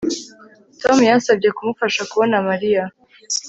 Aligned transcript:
Tom 0.81 0.97
yansabye 1.09 1.49
kumufasha 1.57 2.01
kubona 2.11 2.35
Mariya 2.47 2.83